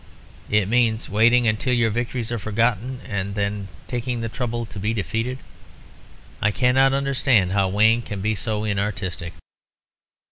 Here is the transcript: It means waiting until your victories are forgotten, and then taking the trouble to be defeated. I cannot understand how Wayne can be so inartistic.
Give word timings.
It 0.49 0.67
means 0.67 1.09
waiting 1.11 1.45
until 1.47 1.73
your 1.75 1.91
victories 1.91 2.31
are 2.31 2.39
forgotten, 2.39 3.01
and 3.07 3.35
then 3.35 3.67
taking 3.87 4.21
the 4.21 4.29
trouble 4.29 4.65
to 4.65 4.79
be 4.79 4.95
defeated. 4.95 5.37
I 6.41 6.49
cannot 6.49 6.91
understand 6.95 7.51
how 7.51 7.69
Wayne 7.69 8.01
can 8.01 8.19
be 8.19 8.33
so 8.33 8.63
inartistic. 8.63 9.33